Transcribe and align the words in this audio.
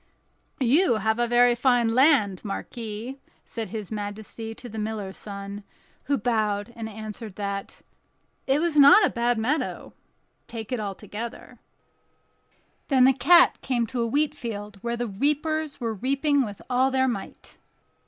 "You 0.59 0.95
have 0.95 1.17
very 1.17 1.53
fine 1.53 1.93
land, 1.93 2.43
marquis," 2.43 3.19
said 3.45 3.69
his 3.69 3.91
majesty 3.91 4.55
to 4.55 4.67
the 4.67 4.79
miller's 4.79 5.19
son, 5.19 5.63
who 6.05 6.17
bowed, 6.17 6.73
and 6.75 6.89
answered 6.89 7.35
that 7.35 7.83
"it 8.47 8.59
was 8.59 8.77
not 8.77 9.05
a 9.05 9.11
bad 9.11 9.37
meadow, 9.37 9.93
take 10.47 10.71
it 10.71 10.79
altogether." 10.79 11.59
Then 12.87 13.03
the 13.03 13.13
cat 13.13 13.61
came 13.61 13.85
to 13.85 14.01
a 14.01 14.07
wheat 14.07 14.33
field, 14.33 14.79
where 14.81 14.97
the 14.97 15.05
reapers 15.05 15.79
were 15.79 15.93
reaping 15.93 16.43
with 16.43 16.63
all 16.67 16.89
their 16.89 17.07
might. 17.07 17.59